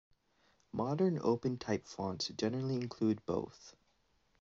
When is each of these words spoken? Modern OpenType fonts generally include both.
Modern 0.73 1.19
OpenType 1.19 1.85
fonts 1.85 2.29
generally 2.29 2.73
include 2.73 3.23
both. 3.27 3.75